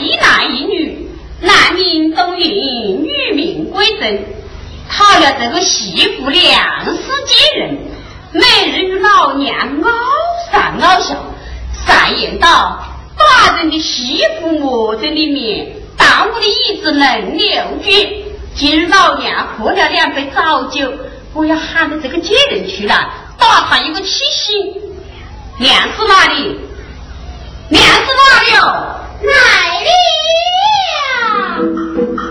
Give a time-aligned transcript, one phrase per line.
[0.00, 1.08] 一男一女，
[1.40, 4.24] 男名东云，女名归正，
[4.88, 6.92] 讨要这个媳妇两世
[7.26, 7.78] 奸人，
[8.32, 9.90] 每日与老娘嗷
[10.50, 11.16] 上嗷下，
[11.86, 12.82] 上言道：
[13.18, 17.48] 大人的媳妇我在里面，大我的椅子能留
[17.82, 17.90] 住。
[18.54, 20.92] 今日老娘喝了两杯早酒，
[21.34, 24.74] 我要喊着这个贱人去了，打他一个七星。
[25.58, 26.58] 娘是哪里？
[27.68, 28.99] 娘是哪里哦？
[29.22, 29.90] 乃力
[30.96, 32.29] 量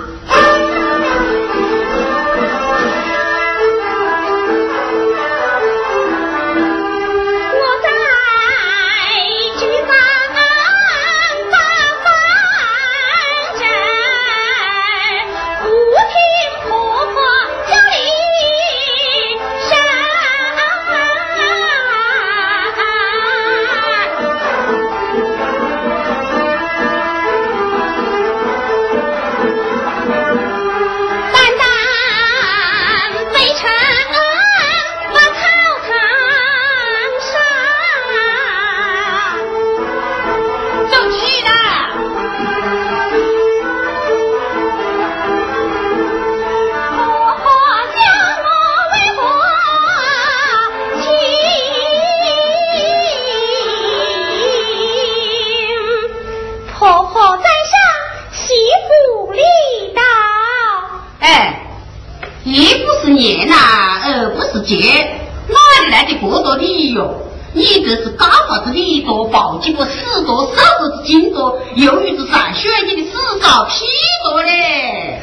[69.40, 73.86] 好几个四多，少子是金多由于是上学你的四少，屁
[74.26, 75.22] 多嘞。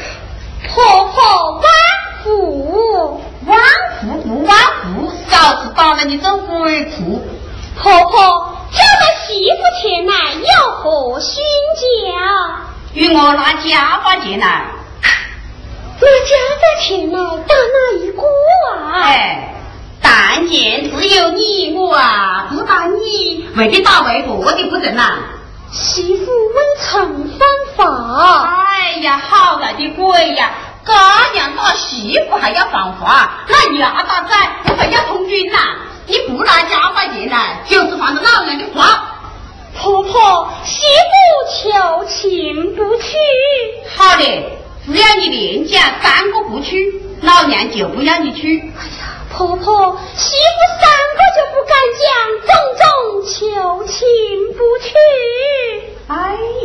[0.72, 1.69] 婆婆挖
[2.25, 3.54] 苦挖
[4.00, 7.22] 苦不挖苦嫂子打了你做鬼会哭
[7.78, 11.44] 婆婆叫到媳妇前来要火心
[11.77, 11.84] 焦
[12.94, 14.65] 与我拿家法钱来。
[16.00, 18.27] 我家在前来大那一锅
[18.72, 19.03] 啊。
[19.03, 19.56] 哎。
[20.09, 25.19] 但见只有你我啊，不打你，为的打外婆的不成呐？
[25.72, 28.55] 媳妇未曾犯法。
[28.55, 30.53] 哎呀，好大的鬼呀！
[30.84, 30.93] 姑
[31.34, 35.59] 娘打媳妇还要犯法，那牙打崽不还要通军呐？
[36.06, 39.03] 你不拿家法进来，就是犯了老娘的法。
[39.77, 43.16] 婆婆，媳妇求情不去。
[43.97, 44.22] 好的，
[44.87, 48.72] 只要你连讲三个不去，老娘就不让你去。
[48.78, 49.06] 哎呀！
[49.37, 52.09] 婆婆，媳妇三个就不敢讲，
[52.47, 52.87] 种种
[53.27, 53.99] 求情
[54.57, 54.89] 不去。
[56.09, 56.15] 哎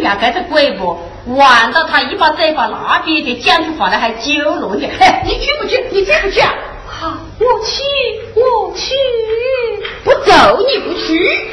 [0.01, 0.97] 呀，这是鬼不，
[1.35, 4.89] 玩到他一把嘴巴拿别的，讲起话来还揪浓一点。
[4.97, 5.85] 嘿，你去不去？
[5.91, 6.39] 你去不去？
[6.87, 7.83] 好，我去，
[8.35, 8.95] 我去，
[10.05, 11.51] 不走你不去。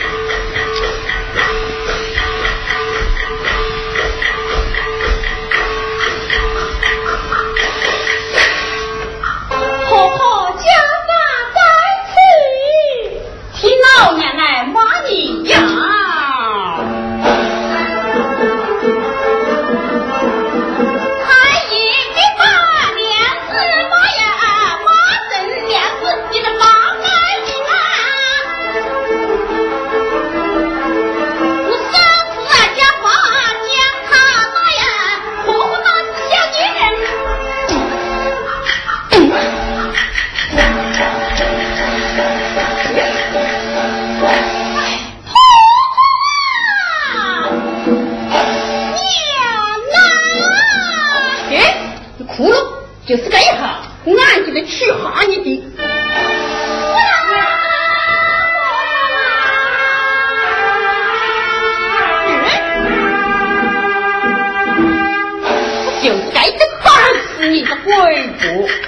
[68.43, 68.88] 五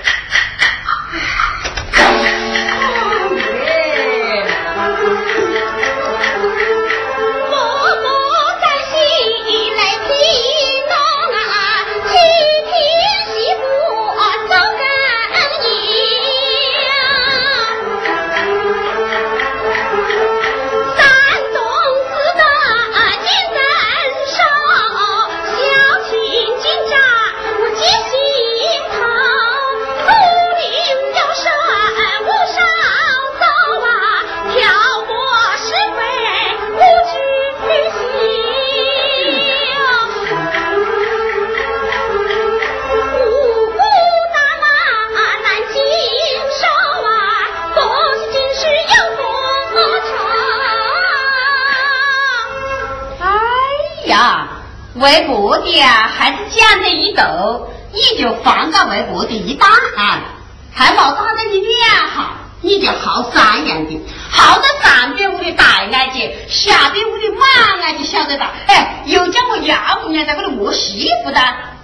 [68.20, 68.52] 晓得吧？
[68.67, 71.40] 哎，又叫我要不年在这里磨媳妇的，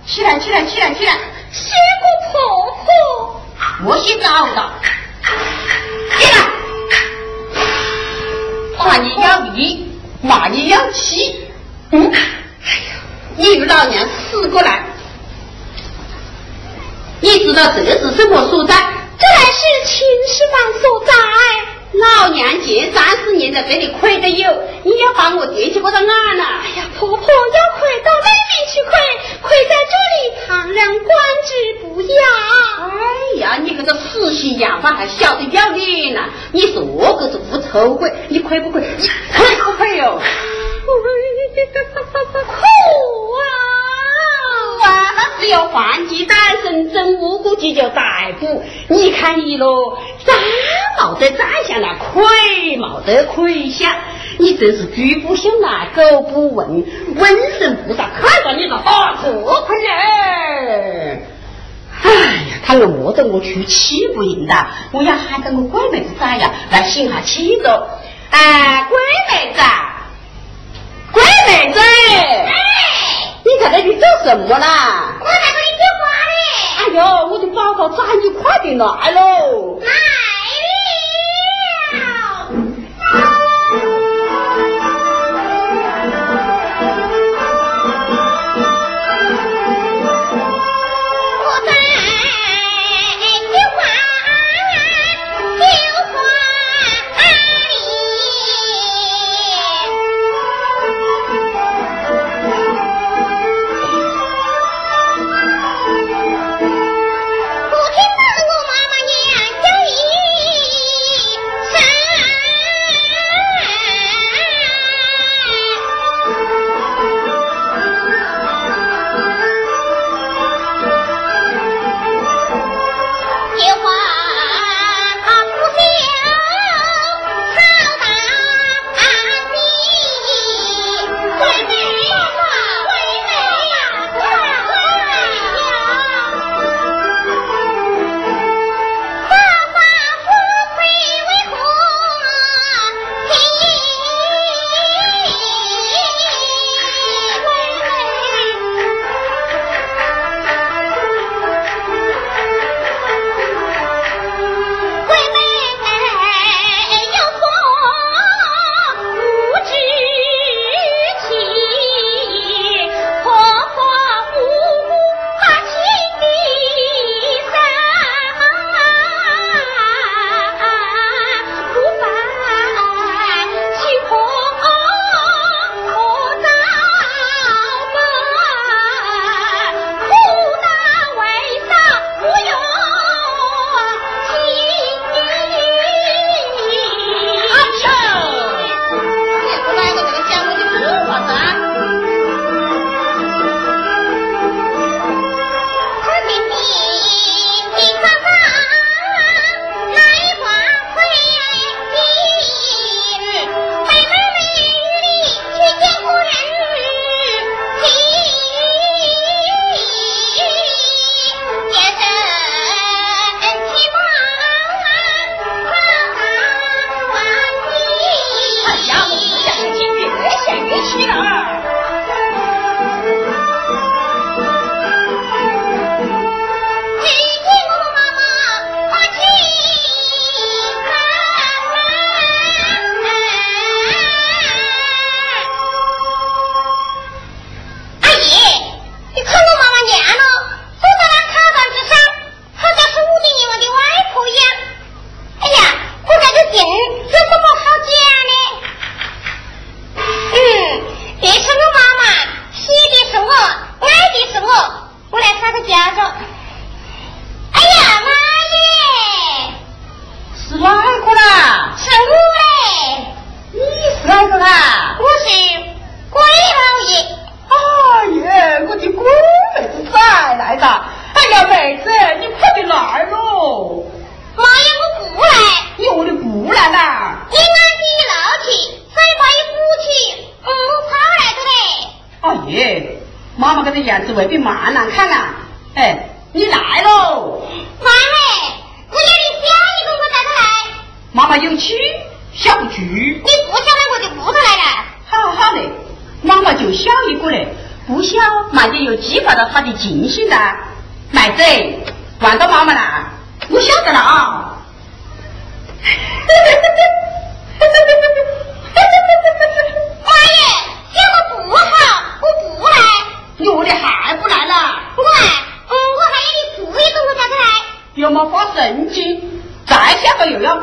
[0.07, 1.17] 起来起来起来起来，
[1.51, 3.43] 谢过婆婆，
[3.87, 4.71] 我先找到，
[6.19, 6.39] 起来，
[8.79, 11.49] 骂你要力，骂你要气，
[11.93, 12.13] 嗯。
[12.13, 12.97] 哎呀
[13.37, 14.85] 你老娘死过来！
[17.21, 18.75] 你知道这是什么所在？
[19.19, 21.13] 这乃是秦始皇所在。
[21.99, 26.45] 老娘前三十年在这里亏得有，你要把我提起我的眼了。
[26.45, 28.91] 哎呀，婆婆要亏到那边去亏，
[29.43, 30.17] 亏在这里
[30.47, 31.51] 旁人观之
[31.83, 32.17] 不雅。
[32.91, 36.21] 哎呀，你这个死心眼饭还晓得要脸呢？
[36.53, 38.83] 你说我可是无仇鬼，你亏不亏？
[38.99, 40.21] 你亏不亏哟？
[42.47, 42.53] 苦
[43.33, 43.43] 啊！
[44.87, 48.63] 啊，那只要换鸡单身，真无辜就叫逮捕。
[48.89, 50.37] 你看你喽，长
[50.99, 53.93] 冇得长相了，亏冇得亏相。
[54.39, 56.85] 你真是猪不相难，狗不问，
[57.15, 59.91] 瘟神菩萨看到你了，大破困了！
[62.03, 64.55] 哎呀，他饿得我出气不赢的，
[64.93, 67.89] 我要喊着我闺妹子咋样来醒下气着。
[68.31, 68.95] 哎，闺
[69.33, 69.61] 妹子。
[71.13, 72.53] 乖妹子，哎，
[73.47, 75.15] 你在那里做什么啦？
[75.21, 76.03] 我在这里接花
[76.35, 76.35] 嘞。
[76.79, 79.79] 哎呦，我的宝宝，咋，你快点来喽！
[79.81, 79.87] 来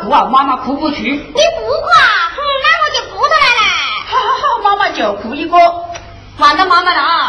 [0.04, 0.26] 哭啊！
[0.32, 1.12] 妈妈哭不去。
[1.12, 2.00] 你不哭啊？
[2.36, 3.62] 哼，那我就哭出来了。
[4.08, 5.58] 好好好，妈妈就哭一个，
[6.38, 7.23] 完了妈妈了啊！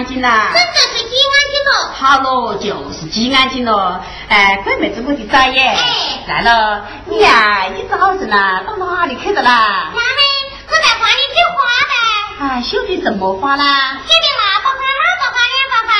[0.00, 0.50] 安静啦。
[0.54, 1.92] 真的是几安静了。
[1.92, 4.02] 好喽，就是几安静了。
[4.28, 5.76] 哎，乖妹子，我的崽耶！
[5.76, 9.90] 哎，来了，你呀，一早晨啦，到哪里去的啦？
[9.92, 10.20] 妈妈，
[10.68, 11.92] 我在花里绣花呗。
[12.40, 13.64] 啊，绣的什么花啦？
[13.66, 15.92] 绣的腊八花、二八花、两八花。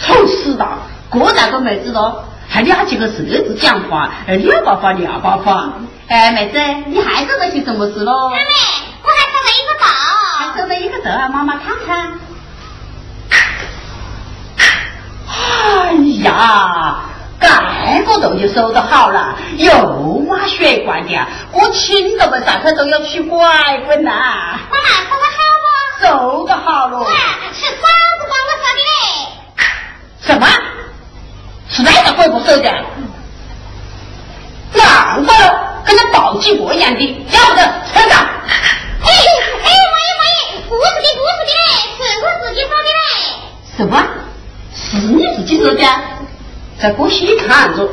[0.00, 0.78] 丑死了！
[1.10, 5.74] 个大个妹子咯，还两几个舌子讲话，哎两把发两把发。
[6.08, 8.30] 哎，妹子，你还做了些什么事喽？
[8.30, 8.50] 妹妹，
[9.02, 9.86] 我还收了一个稻。
[10.38, 12.18] 还收了一个稻啊，妈妈看看。
[15.28, 15.92] 哎
[16.26, 16.96] 呀，
[17.38, 19.72] 盖个豆就收得好了，又
[20.28, 21.14] 挖血管的，
[21.52, 24.10] 我亲都被上头都要去拐棍呐。
[24.70, 25.66] 妈妈收得好不？
[26.04, 27.06] 收得好了。
[27.52, 27.86] 是嫂
[28.18, 28.90] 子帮我收的嘞。
[30.20, 30.46] 什么？
[31.68, 32.70] 是哪个鬼不收的？
[34.74, 38.18] 难怪了，跟那暴击过一样的，要不得，村长。
[38.18, 39.08] 哎哎，
[39.62, 41.58] 王爷王爷，不是的，不是的嘞，
[41.96, 43.00] 是我自己收的嘞。
[43.76, 43.94] 什么？
[44.74, 45.82] 是你自己收的？
[46.80, 47.88] 在过去看着。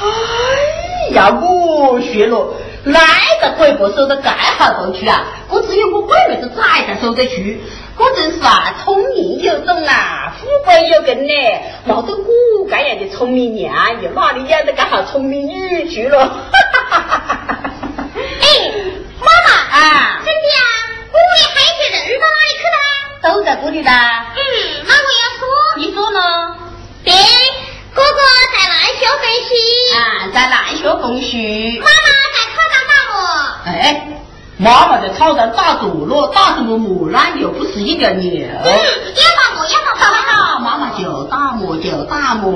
[0.00, 2.54] 哎呀，我学了。
[2.84, 2.98] 哪
[3.40, 5.24] 个鬼不收得盖好头去啊？
[5.48, 7.60] 我只有我闺妹子崽才收得去。
[7.96, 11.32] 我真是啊，聪明有种啊，富贵有根呢。
[11.84, 16.18] 冒着我这样的聪明娘，又哪里养得个好聪明女去了？
[18.40, 18.48] 哎，
[19.20, 22.76] 妈妈啊，我屋里孩子人到哪里去了？
[23.22, 24.26] 都在这里啦。
[24.34, 24.40] 嗯，
[24.86, 25.46] 那我要说。
[25.76, 26.20] 你说呢？
[27.04, 27.12] 对，
[27.94, 28.18] 哥哥
[28.52, 29.54] 在南学分析。
[29.96, 31.80] 啊，在南学分析。
[31.80, 31.92] 妈妈
[32.26, 32.42] 在。
[33.64, 34.08] 哎，
[34.58, 37.18] 妈妈在草上打坐了，打什么磨呢？
[37.36, 38.44] 又不是一个牛。
[38.44, 40.02] 嗯，要打我，要打磨。
[40.26, 42.50] 好，妈妈就打我，就打我。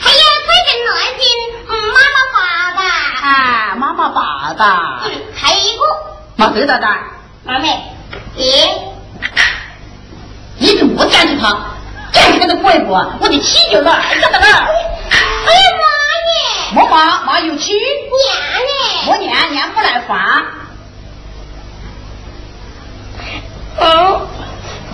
[0.00, 1.28] 还有最近来信，
[1.68, 2.38] 嗯，妈妈爸
[2.72, 2.80] 的。
[3.26, 4.64] 啊，妈妈爸的。
[5.04, 5.82] 嗯，还有一个。
[6.36, 6.88] 妈知道的。
[7.44, 7.82] 妈妹，
[8.34, 8.44] 爹，
[10.60, 11.58] 你怎么讲起他？
[12.12, 12.92] 讲起那个鬼不？
[12.92, 14.46] 我的气就来着的了。
[14.46, 15.84] 哎呀妈
[16.28, 16.36] 耶！
[16.76, 17.72] 我妈妈有气。
[17.72, 17.80] 娘
[18.60, 18.68] 嘞。
[19.08, 20.18] 我娘娘不来饭。
[23.78, 24.28] 嗯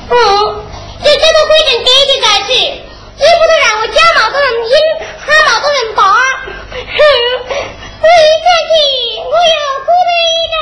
[0.08, 0.14] 嗯，
[1.02, 2.70] 就这个规定爹爹在吃，也
[3.18, 4.70] 不能让我家毛多人听，
[5.18, 6.00] 喊毛多人扒。
[6.70, 6.98] 哼，
[8.00, 8.72] 我一下去，
[9.18, 10.54] 我要哭的一个。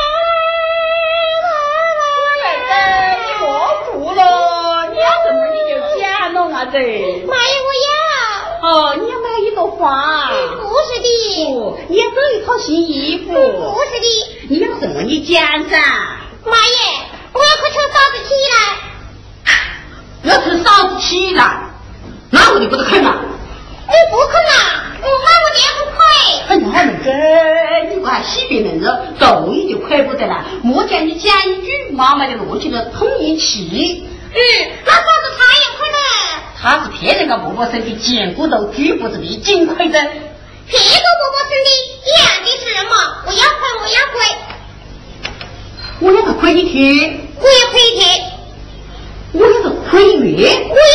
[3.21, 3.45] 你莫
[3.85, 4.21] 哭了，
[6.55, 6.79] 讲了嘛子。
[7.27, 7.91] 妈呀，我要。
[8.63, 10.31] 哦，你要买一朵花。
[10.63, 11.09] 不是的。
[11.53, 13.33] 哦，你要做一套新衣服。
[13.33, 14.07] 不是的。
[14.49, 15.77] 你要什么你讲噻。
[16.45, 16.73] 妈耶。
[17.33, 18.55] 我要去求嫂子起来，
[20.23, 21.43] 要求嫂子起来，
[22.31, 23.11] 那我就不得困了。
[23.11, 24.53] 我不困了？
[25.03, 25.99] 我妈我爹不困。
[26.47, 27.07] 哎呀，妹子，
[27.93, 30.45] 你不还洗别人了，动你就快不得了。
[30.63, 34.07] 莫讲你讲一句，妈妈就落起了通一气。
[34.33, 34.39] 嗯，
[34.87, 35.34] 那嫂子。
[36.65, 39.93] 他是骗人家伯伯生的贱骨头，猪脖子的金亏子。
[39.93, 41.69] 骗个伯伯生的
[42.01, 44.17] 一样的事嘛，我要亏，我要亏。
[46.01, 48.05] 我要是亏一天，我也亏一天；
[49.33, 50.94] 我要是亏一月，我也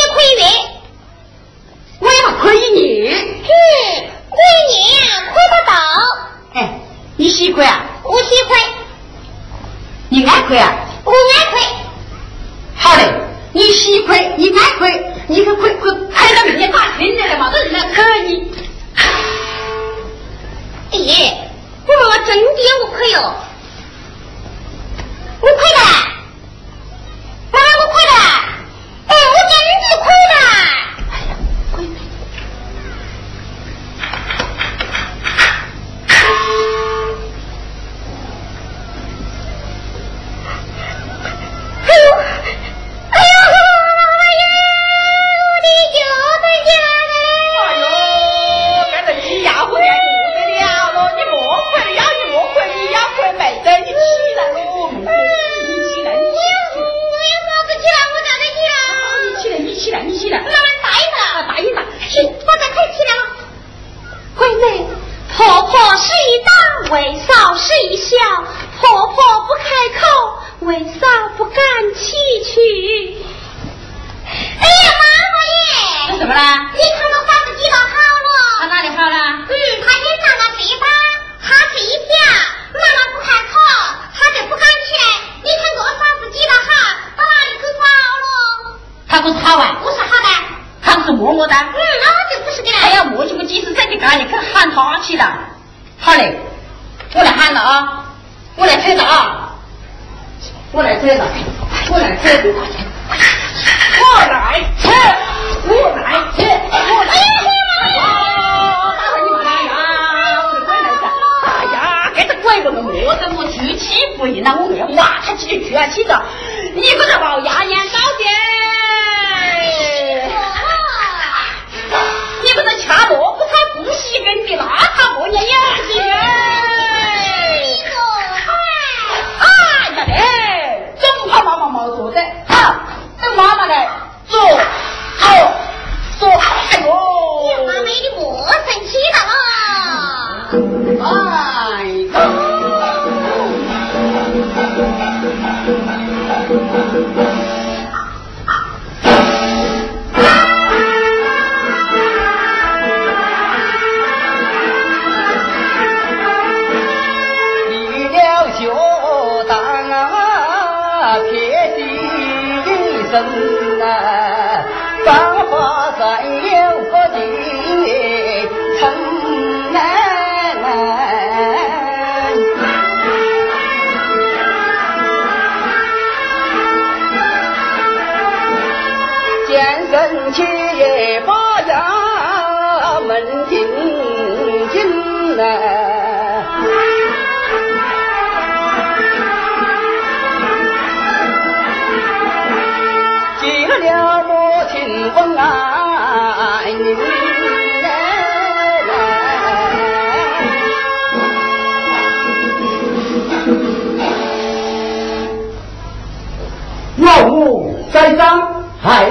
[206.98, 209.08] 万物栽赃还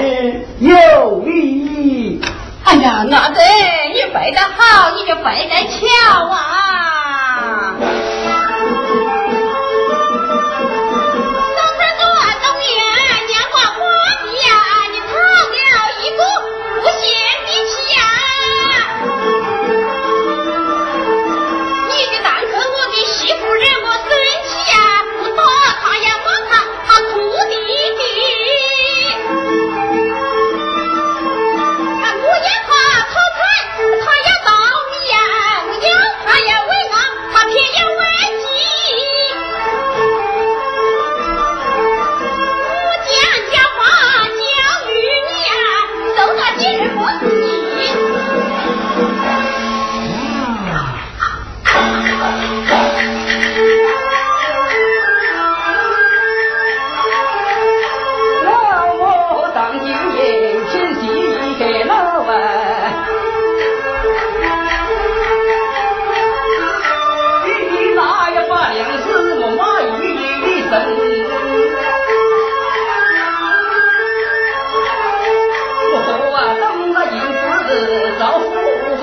[0.59, 2.21] 有理
[2.65, 3.41] 哎呀那得
[3.93, 6.88] 你背得好你就背得巧啊。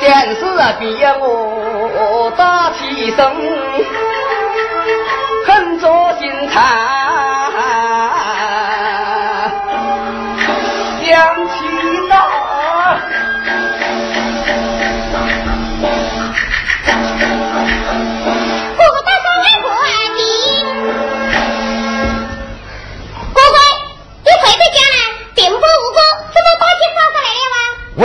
[0.00, 0.42] 先是
[0.78, 3.18] 逼我打起身，
[5.46, 6.62] 狠着心肠，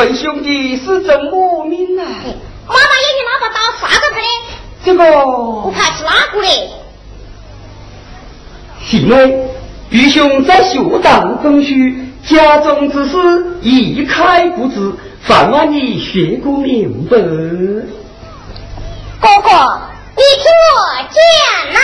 [0.06, 2.06] 问兄弟是怎么命啊？
[2.06, 2.84] 妈妈有
[3.16, 4.22] 你拿把刀杀了他的。
[4.86, 5.04] 这个
[5.64, 6.70] 不怕是哪个嘞？
[8.92, 9.50] 因为
[9.90, 11.74] 弟兄在学堂中书，
[12.24, 13.18] 家中之事
[13.64, 17.18] 一概不知，烦望你学个明白。
[17.18, 17.26] 哥
[19.42, 19.50] 哥，
[20.16, 20.78] 你听我
[21.10, 21.18] 讲
[21.74, 21.80] 呐。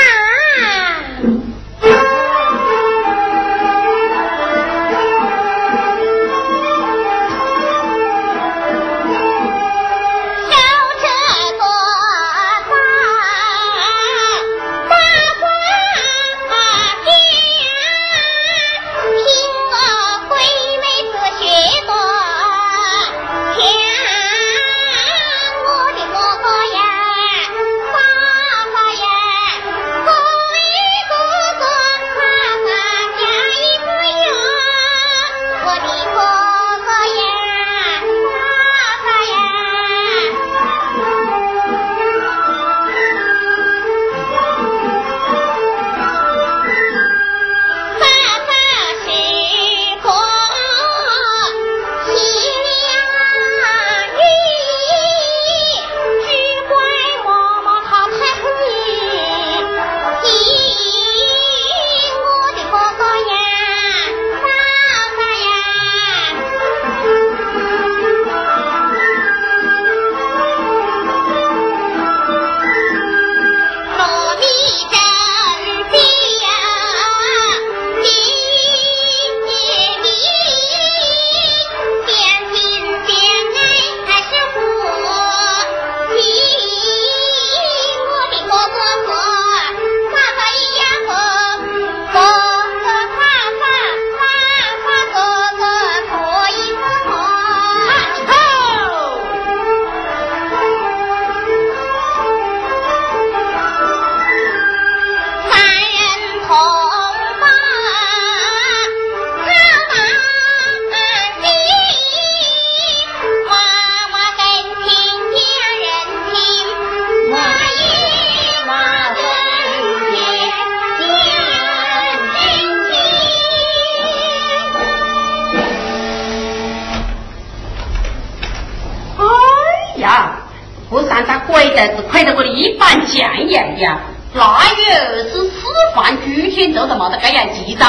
[136.32, 137.88] 于天做的没得感染急躁。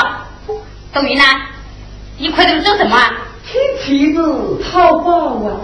[0.93, 1.25] 抖云呢
[2.19, 2.99] 你快点做什么
[3.51, 5.57] 亲戚子好报啊。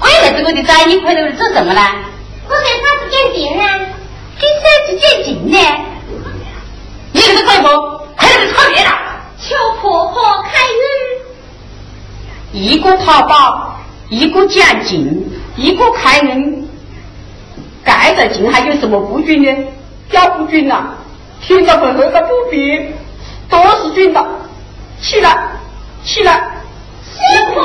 [0.00, 1.80] 我也这我的仔你快点做什么呢
[2.48, 3.78] 我给啥子鉴定啊
[4.38, 5.58] 给手子鉴定呢。
[7.12, 7.68] 你这个怪不
[8.16, 8.90] 快点就差别了
[9.38, 10.44] 求婆婆
[12.54, 13.76] 一个淘宝
[14.10, 16.63] 一个奖金一个开门一个开门
[19.00, 19.50] 不均呢？
[20.10, 20.94] 要不均呐？
[21.40, 22.92] 听着本后的不比，
[23.50, 24.24] 都是均的。
[25.00, 25.36] 起来，
[26.02, 26.32] 起来，
[27.04, 27.20] 师
[27.52, 27.60] 傅。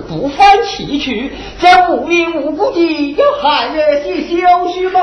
[0.00, 5.00] 不犯崎岖，这无缘无故的要害人去休息吗？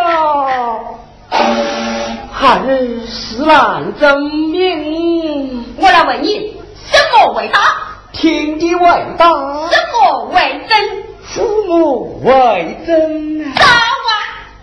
[2.31, 4.21] 孩儿实难证
[4.51, 5.65] 明。
[5.77, 6.55] 我来问你，
[6.89, 7.59] 什么为大？
[8.11, 8.81] 天地为
[9.17, 9.27] 大。
[9.69, 11.03] 什么为真？
[11.23, 13.51] 父母为真。
[13.53, 13.65] 大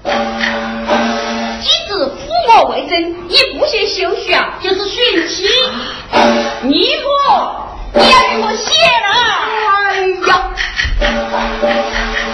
[0.05, 0.11] 啊！
[1.63, 2.17] 既知父
[2.49, 5.45] 母为真，你不先休息啊，就是寻妻。
[6.63, 6.89] 你
[7.29, 7.66] 我，
[7.97, 9.09] 你要与我卸了。
[9.87, 12.26] 哎呀！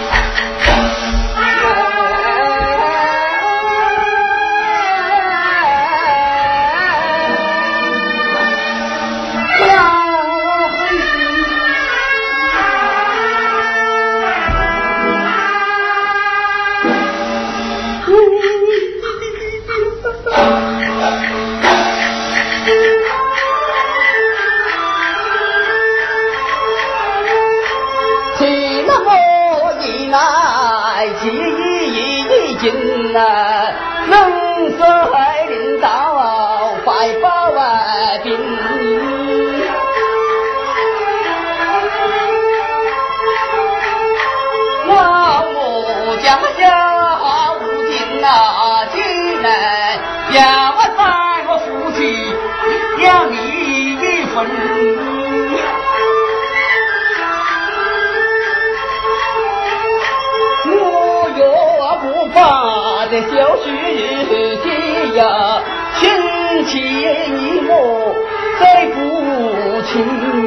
[33.23, 33.52] uh,
[63.63, 63.71] 小婿
[64.27, 65.23] 的呀，
[65.99, 66.01] 亲
[66.65, 67.71] 戚你我
[68.59, 70.42] 再不亲。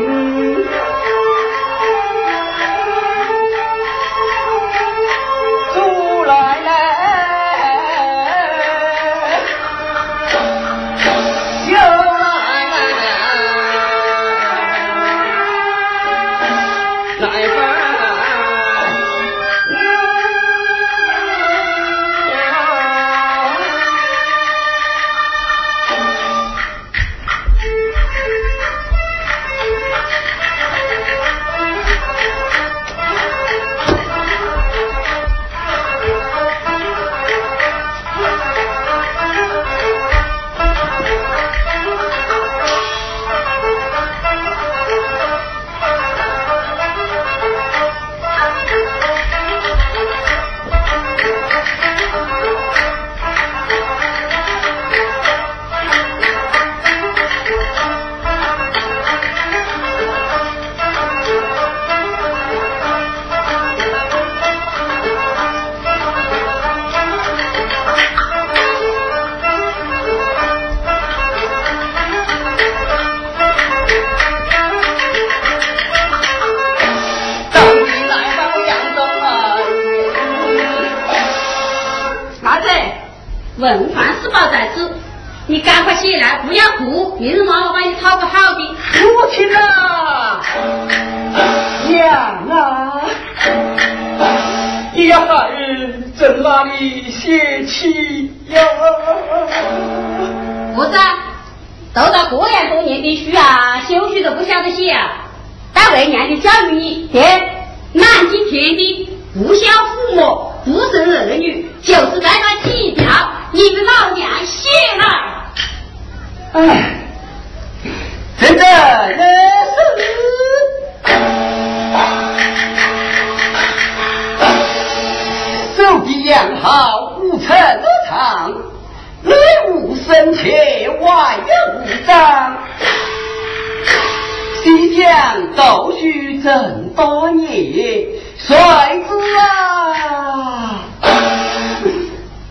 [136.46, 138.06] 更多你，
[138.38, 140.84] 帅子啊！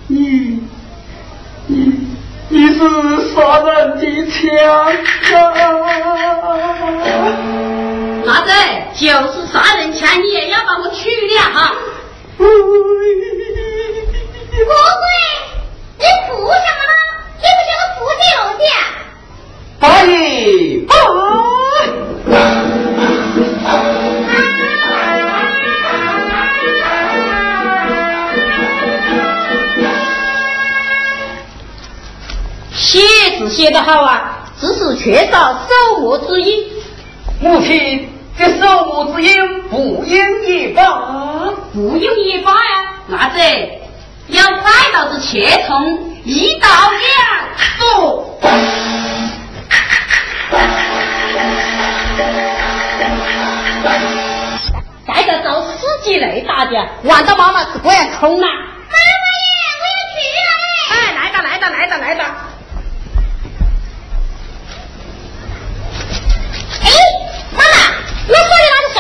[0.08, 0.60] 你
[1.68, 1.94] 你
[2.50, 2.78] 你是
[3.34, 5.40] 杀人的枪啊！
[8.26, 8.52] 哪子
[8.96, 11.72] 就是杀人枪，你也要把我去掉哈！
[12.38, 12.52] 我贵，
[16.00, 16.94] 你不什么吗？
[17.40, 18.28] 你不就是服酒
[18.60, 18.62] 的？
[19.80, 19.84] 可，
[33.50, 36.64] 写得好啊，只是缺少守墓之音。
[37.40, 40.84] 母亲，这守墓之音不应也罢，
[41.74, 42.94] 不应也罢呀。
[43.08, 43.40] 那子
[44.28, 48.32] 要快到是切从一到两说。
[56.04, 56.74] 鸡肋大的，
[57.06, 58.46] 玩到妈妈是这样空啊！
[58.46, 60.50] 妈妈耶，我要去了
[60.92, 60.94] 哎！
[60.94, 62.24] 哎，来的来的来的来的！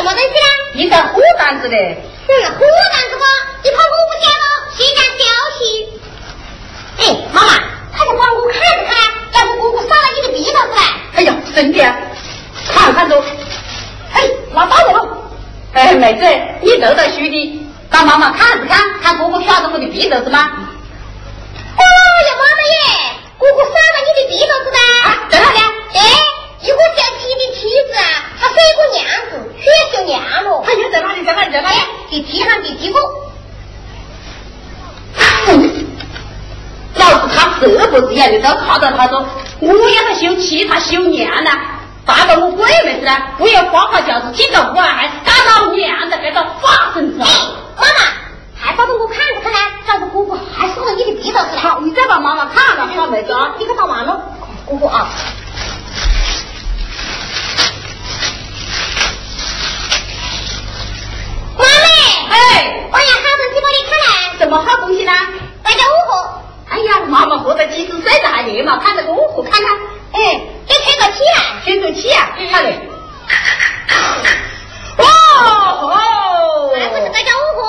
[0.05, 0.83] 么东西呢？
[0.83, 1.75] 一张虎单子的。
[1.75, 3.25] 嗯，虎单子吗？
[3.63, 4.45] 你怕我不见了？
[4.75, 5.23] 谁家消
[5.59, 5.63] 息？
[6.97, 7.01] 哎，
[7.33, 7.51] 妈妈，
[7.95, 8.95] 快点帮我看着看，
[9.33, 10.81] 要不姑姑杀了你的鼻头子来！
[11.15, 11.79] 哎呀，真的，
[12.67, 13.21] 看看着。
[14.13, 15.17] 哎，拿刀来了。
[15.73, 16.25] 哎，妹子，
[16.61, 20.49] 你读到书的，帮妈妈看着看，看姑姑挑着我的鼻头子吗？
[21.77, 22.75] 哦呀，妈妈耶，
[23.37, 24.77] 姑姑杀了你的鼻头子的。
[25.09, 25.59] 啊，在哪里？
[25.93, 25.99] 哎，
[26.65, 30.63] 一个叫妻的妻子啊，他是一个娘子，血就娘了。
[30.65, 31.23] 他又在哪里？
[31.23, 31.51] 在哪里？
[31.51, 31.75] 在哪里？
[32.09, 32.99] 第七行第七个。
[36.95, 39.23] 老子他这不是眼的都看到他说，
[39.59, 41.51] 我要他休妻，他修娘呢，
[42.03, 47.21] 大到我鬼妹子呢，不要花花轿子进到屋还是打到娘的，给他发生子。
[47.21, 47.27] 哎，
[47.77, 48.01] 妈妈，
[48.59, 51.57] 还抱着我看着看呢，找个姑姑还送了你的鼻头子。
[51.57, 54.19] 好，你再把妈妈看了，好妹子啊，你可找完了，
[54.65, 55.07] 姑姑啊。
[61.57, 62.37] 妈妹，哎，
[62.91, 64.37] 我有好东西给你看来。
[64.37, 65.11] 什么好东西呢？
[65.63, 66.41] 大家五河。
[66.69, 69.71] 哎呀，妈妈活到几十岁了还热嘛，看这个五湖看看。
[70.11, 72.77] 哎，这吹个气啊，吹个气啊，好 嘞。
[74.97, 75.05] 哇
[75.81, 76.71] 哦！
[76.77, 77.63] 那不是大家五河。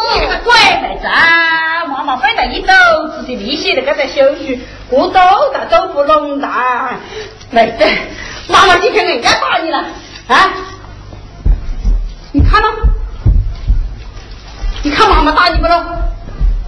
[0.44, 0.52] 鬼
[0.82, 2.72] 妹子啊，妈妈费了一肚
[3.16, 4.58] 子的力气在这在修书，
[4.90, 5.20] 我都
[5.52, 6.48] 大走不拢的。
[7.50, 7.84] 妹子，
[8.48, 9.78] 妈妈今天应该打你了
[10.28, 10.50] 啊！
[12.32, 12.68] 你看了？
[14.86, 15.84] 你看妈妈打你不咯？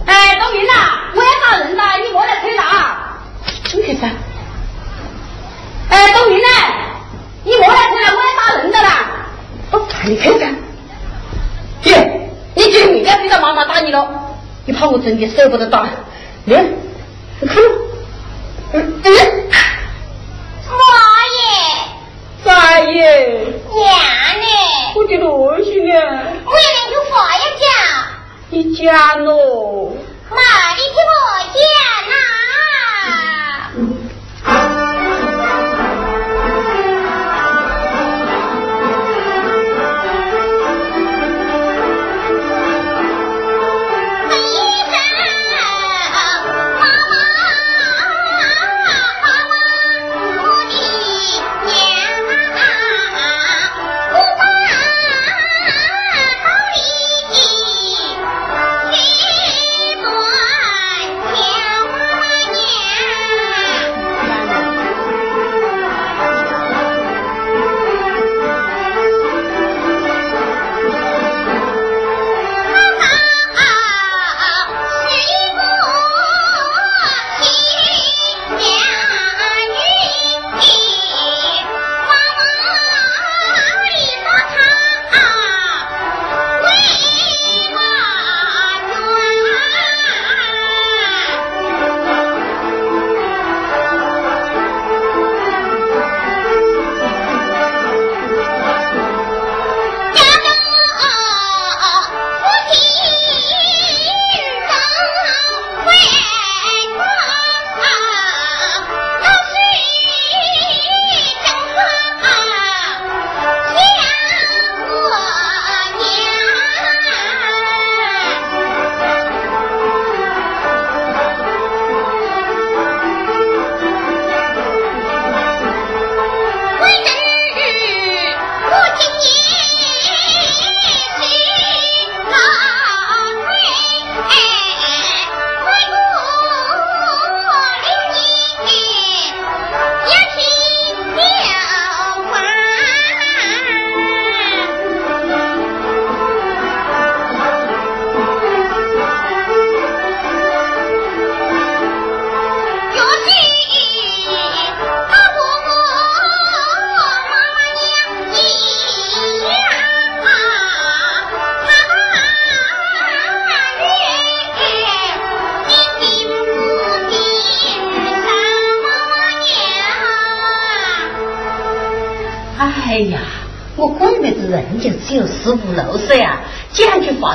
[0.05, 0.73] 哎，冬明呐，
[1.15, 3.17] 我要打人了，你莫来推了啊。
[3.73, 4.09] 你看噻。
[5.87, 6.45] 哎，冬明呐？
[7.45, 8.89] 你莫来推了，我要打人的啦。
[9.71, 10.53] 哦，你看噻。
[11.81, 14.05] 姐，你就应该知道妈妈打你了，
[14.65, 15.87] 你怕我真的舍不得打。
[16.43, 16.53] 你，
[17.39, 17.71] 你看了？
[18.73, 19.13] 嗯嗯。
[20.67, 20.75] 妈
[21.37, 21.41] 耶！
[22.43, 23.53] 啥耶？
[23.73, 23.87] 娘
[24.41, 24.48] 呢？
[24.95, 25.93] 我的东西呢？
[26.45, 27.63] 我要两句话要讲。
[28.49, 29.91] 你讲喽。
[30.29, 30.37] 妈，
[30.75, 31.19] 你听我
[31.53, 32.28] 讲呐。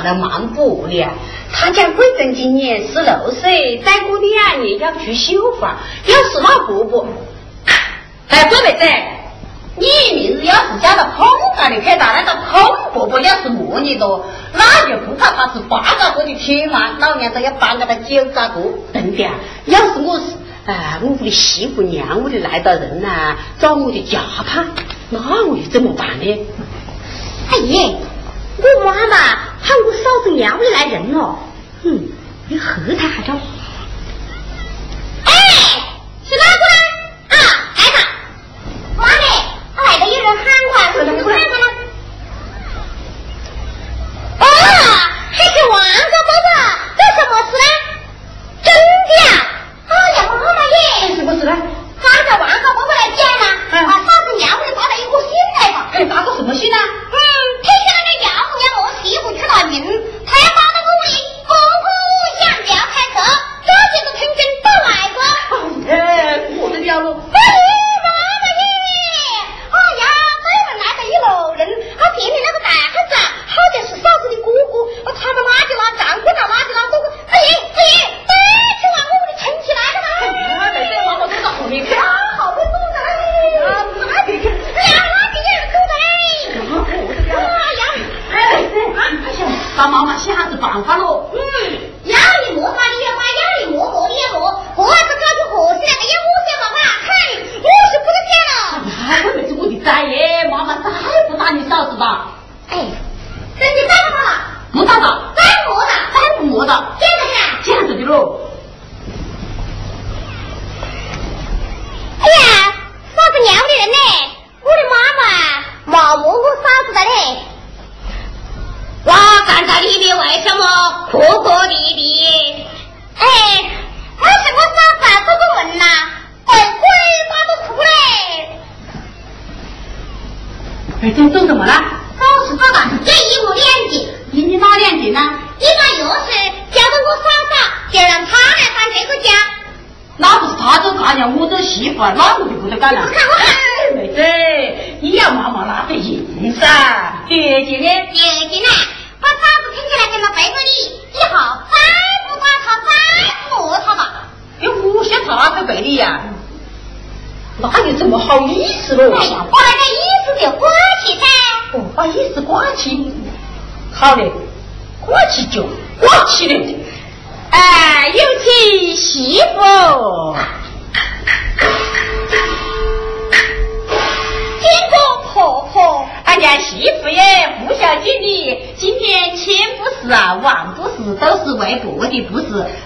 [0.05, 1.09] 来忙不了
[1.51, 7.07] 他讲贵珍今年十六岁再过两年要去修房要是老婆婆
[8.29, 8.85] 哎这妹子
[9.77, 11.27] 你明日要是嫁到空
[11.57, 18.61] 房里去打那个空伯伯要是磨你多那就不怕他是八杂哥的亲妈老娘都要搬给他九杂哥
[18.93, 19.27] 真的
[19.65, 20.25] 要是我是
[20.71, 24.65] 啊我屋里媳妇娘屋里来的人呐找我的家他
[25.09, 26.37] 那我又怎么办呢
[27.49, 27.95] 阿姨
[28.57, 31.39] 我妈妈喊我嫂子娘里来人了。
[31.83, 32.07] 哼、
[32.47, 33.33] 你和他还着？
[35.25, 35.31] 哎，
[36.23, 36.84] 是哪个来？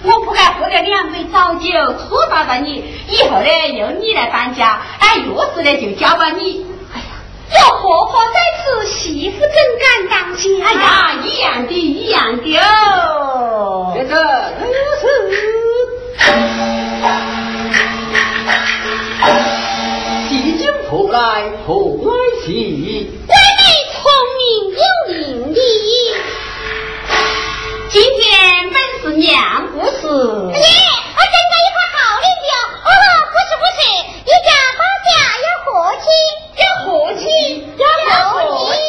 [0.04, 6.66] 我不该喝了两杯早酒拖把到你以后呢由你来搬家哎钥匙呢就交给你。
[6.94, 7.06] 哎呀
[7.60, 10.64] 要婆婆在此媳妇怎敢当心。
[10.64, 11.10] 哎呀。
[11.24, 14.16] 一样的一样的哦这个
[14.60, 14.68] 如
[15.00, 15.08] 此
[20.30, 22.12] 喜酒破来扑来
[22.46, 23.10] 喜
[29.14, 30.08] 娘不是，爹，我
[30.54, 32.50] 真的一块好领表，
[32.86, 32.92] 哦，
[33.32, 33.82] 不是不是，
[34.26, 35.10] 一家保家
[35.46, 35.68] 要和
[36.02, 36.08] 气，
[36.58, 37.24] 要和气，
[37.78, 38.34] 要和
[38.76, 38.80] 气。